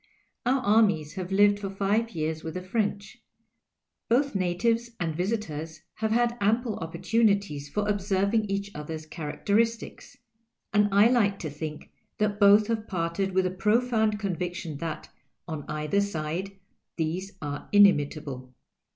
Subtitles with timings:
[0.47, 3.21] Our armies have lived for five years with the French;
[4.09, 10.17] both natives and visitors have had ample opportunities for observing each other's charac teristics;
[10.73, 15.07] and I like to think that both have parted with the profound conviction that,
[15.47, 16.53] on cither side,
[16.97, 18.55] these arc inimitable.